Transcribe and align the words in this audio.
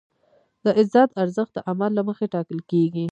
د 0.63 0.65
عزت 0.79 1.09
ارزښت 1.21 1.53
د 1.55 1.59
عمل 1.69 1.91
له 1.97 2.03
مخې 2.09 2.25
ټاکل 2.33 2.59
کېږي. 2.71 3.05